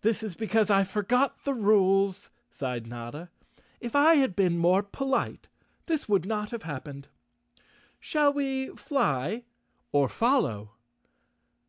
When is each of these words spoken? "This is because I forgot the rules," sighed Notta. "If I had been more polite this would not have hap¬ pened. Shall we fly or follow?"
"This 0.00 0.24
is 0.24 0.34
because 0.34 0.68
I 0.68 0.82
forgot 0.82 1.44
the 1.44 1.54
rules," 1.54 2.28
sighed 2.50 2.88
Notta. 2.88 3.28
"If 3.80 3.94
I 3.94 4.14
had 4.16 4.34
been 4.34 4.58
more 4.58 4.82
polite 4.82 5.46
this 5.86 6.08
would 6.08 6.26
not 6.26 6.50
have 6.50 6.64
hap¬ 6.64 6.82
pened. 6.86 7.04
Shall 8.00 8.32
we 8.32 8.70
fly 8.70 9.44
or 9.92 10.08
follow?" 10.08 10.72